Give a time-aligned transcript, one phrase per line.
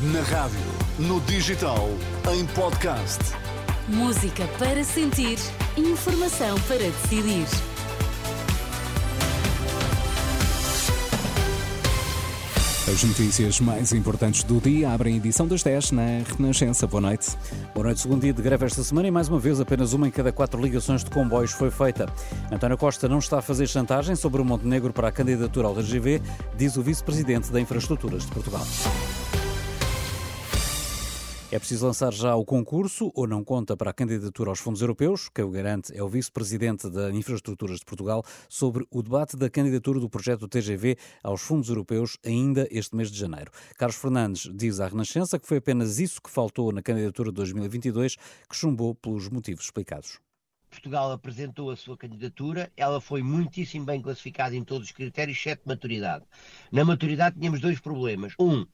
[0.00, 0.60] Na rádio,
[0.96, 1.88] no digital,
[2.32, 3.18] em podcast.
[3.88, 5.36] Música para sentir,
[5.76, 7.44] informação para decidir.
[12.86, 16.02] As notícias mais importantes do dia abrem a edição das 10 na
[16.38, 16.86] Renascença.
[16.86, 17.36] Boa noite.
[17.74, 20.12] Boa noite, segundo dia de greve esta semana e mais uma vez apenas uma em
[20.12, 22.06] cada quatro ligações de comboios foi feita.
[22.52, 26.22] António Costa não está a fazer chantagem sobre o Montenegro para a candidatura ao RGV,
[26.56, 28.64] diz o vice-presidente da Infraestruturas de Portugal.
[31.50, 35.30] É preciso lançar já o concurso ou não conta para a candidatura aos fundos europeus?
[35.30, 39.98] Quem o garante é o vice-presidente da Infraestruturas de Portugal sobre o debate da candidatura
[39.98, 43.50] do projeto TGV aos fundos europeus ainda este mês de janeiro.
[43.78, 48.16] Carlos Fernandes diz à Renascença que foi apenas isso que faltou na candidatura de 2022,
[48.16, 50.20] que chumbou pelos motivos explicados.
[50.70, 55.62] Portugal apresentou a sua candidatura, ela foi muitíssimo bem classificada em todos os critérios, exceto
[55.66, 56.24] maturidade.
[56.70, 58.34] Na maturidade tínhamos dois problemas.
[58.38, 58.66] Um,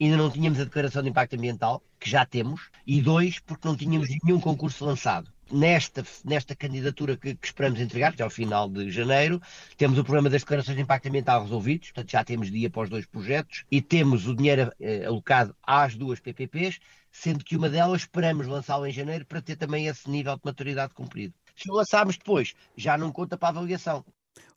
[0.00, 3.76] ainda não tínhamos a declaração de impacto ambiental, que já temos, e dois, porque não
[3.76, 5.30] tínhamos nenhum concurso lançado.
[5.52, 9.42] Nesta, nesta candidatura que, que esperamos entregar, que é ao final de janeiro,
[9.76, 12.88] temos o problema das declarações de impacto ambiental resolvidos, portanto já temos dia para os
[12.88, 16.78] dois projetos, e temos o dinheiro eh, alocado às duas PPPs,
[17.10, 20.94] sendo que uma delas esperamos lançá-la em janeiro para ter também esse nível de maturidade
[20.94, 21.34] cumprido.
[21.56, 24.04] Se o lançarmos depois, já não conta para a avaliação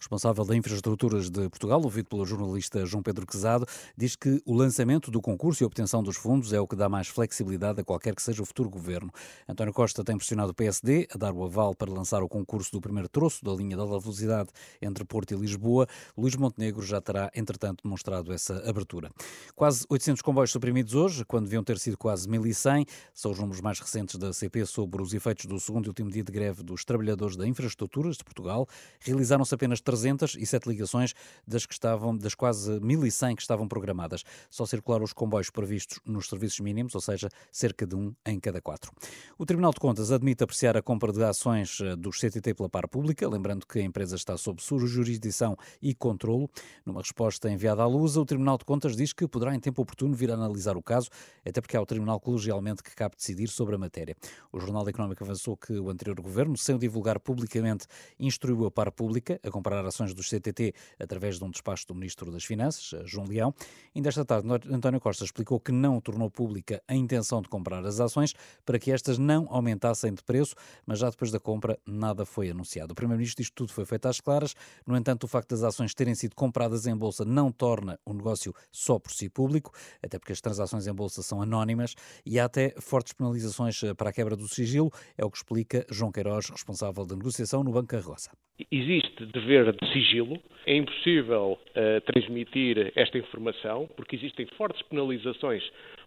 [0.00, 5.10] responsável da Infraestruturas de Portugal, ouvido pelo jornalista João Pedro Quezado, diz que o lançamento
[5.10, 8.14] do concurso e a obtenção dos fundos é o que dá mais flexibilidade a qualquer
[8.14, 9.10] que seja o futuro governo.
[9.46, 12.80] António Costa tem pressionado o PSD a dar o aval para lançar o concurso do
[12.80, 14.48] primeiro troço da linha da velocidade
[14.80, 15.86] entre Porto e Lisboa.
[16.16, 19.10] Luís Montenegro já terá, entretanto, demonstrado essa abertura.
[19.54, 23.78] Quase 800 comboios suprimidos hoje, quando deviam ter sido quase 1.100, são os números mais
[23.78, 27.36] recentes da CP sobre os efeitos do segundo e último dia de greve dos trabalhadores
[27.36, 28.66] da Infraestruturas de Portugal.
[29.00, 31.14] Realizaram-se apenas 307 ligações
[31.46, 34.24] das que estavam das quase 1100 que estavam programadas.
[34.48, 38.62] Só circularam os comboios previstos nos serviços mínimos, ou seja, cerca de um em cada
[38.62, 38.90] quatro.
[39.36, 42.88] O Tribunal de Contas admite apreciar a compra de ações eh, dos CTT pela par
[42.88, 46.48] pública, lembrando que a empresa está sob sua jurisdição e controlo.
[46.86, 50.14] Numa resposta enviada à Lusa, o Tribunal de Contas diz que poderá em tempo oportuno
[50.14, 51.10] vir a analisar o caso,
[51.46, 54.16] até porque é o Tribunal colegialmente que cabe decidir sobre a matéria.
[54.50, 57.86] O Jornal Económico avançou que o anterior governo, sem divulgar publicamente,
[58.18, 62.30] instruiu a par pública a comprar ações dos CTT através de um despacho do Ministro
[62.30, 63.54] das Finanças, João Leão.
[63.94, 68.00] Ainda esta tarde, António Costa explicou que não tornou pública a intenção de comprar as
[68.00, 68.34] ações
[68.64, 70.54] para que estas não aumentassem de preço,
[70.86, 72.92] mas já depois da compra nada foi anunciado.
[72.92, 74.54] O Primeiro-Ministro diz que tudo foi feito às claras.
[74.86, 78.54] No entanto, o facto das ações terem sido compradas em bolsa não torna o negócio
[78.72, 79.72] só por si público,
[80.02, 81.94] até porque as transações em bolsa são anónimas
[82.24, 85.86] e há até fortes penalizações eh, para a quebra do sigilo, é o que explica
[85.90, 88.30] João Queiroz, responsável da negociação no Banco Carroça
[88.70, 95.62] existe dever de sigilo, é impossível uh, transmitir esta informação, porque existem fortes penalizações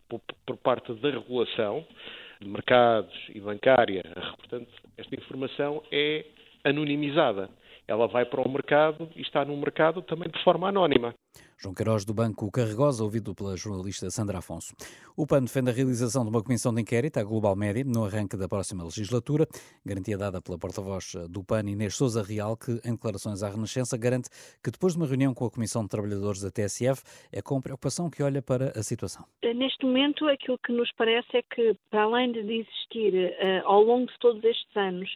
[0.08, 1.86] por, por, parte da regulação
[2.40, 4.04] de mercados e bancária.
[4.38, 6.26] Portanto, esta informação é
[6.64, 7.50] anonimizada.
[7.88, 11.14] Ela vai para o mercado e está no mercado também de forma anónima.
[11.58, 14.76] João Queiroz, do Banco Carregosa, ouvido pela jornalista Sandra Afonso.
[15.16, 18.36] O PAN defende a realização de uma comissão de inquérito à Global Média no arranque
[18.36, 19.48] da próxima legislatura,
[19.86, 24.30] garantia dada pela porta-voz do PAN Inês Souza Real, que, em declarações à Renascença, garante
[24.62, 27.02] que depois de uma reunião com a Comissão de Trabalhadores da TSF,
[27.32, 29.26] é com preocupação que olha para a situação.
[29.42, 34.08] Neste momento, aquilo que nos parece é que, para além de existir uh, ao longo
[34.08, 35.10] de todos estes anos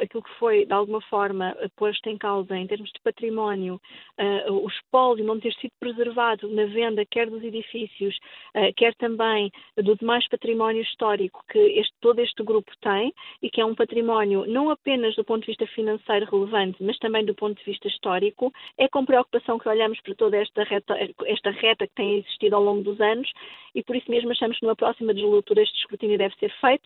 [0.00, 3.80] aquilo que foi, de alguma forma, posto em causa em termos de património,
[4.18, 8.14] uh, o espólio não ter sido preservado na venda, quer dos edifícios,
[8.54, 13.60] uh, quer também do demais património histórico que este, todo este grupo tem, e que
[13.60, 17.56] é um património não apenas do ponto de vista financeiro relevante, mas também do ponto
[17.58, 20.94] de vista histórico, é com preocupação que olhamos para toda esta reta,
[21.24, 23.30] esta reta que tem existido ao longo dos anos,
[23.74, 26.84] e por isso mesmo achamos que numa próxima legislatura este escrutínio deve ser feito,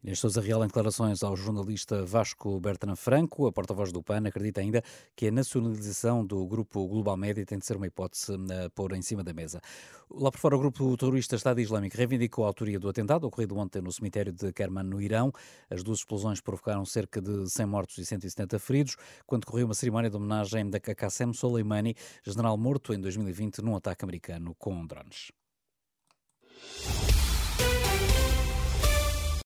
[0.00, 4.60] Inês Sousa Real, em declarações ao jornalista Vasco Bertrand Franco, a porta-voz do PAN, acredita
[4.60, 4.80] ainda
[5.16, 9.02] que a nacionalização do grupo Global Média tem de ser uma hipótese a pôr em
[9.02, 9.60] cima da mesa.
[10.08, 13.82] Lá por fora, o grupo terrorista Estado Islâmico reivindicou a autoria do atentado ocorrido ontem
[13.82, 15.32] no cemitério de Kerman, no Irão.
[15.68, 18.96] As duas explosões provocaram cerca de 100 mortos e 170 feridos,
[19.26, 24.04] quando correu uma cerimónia de homenagem da Qassem Soleimani, general morto em 2020 num ataque
[24.04, 25.32] americano com drones.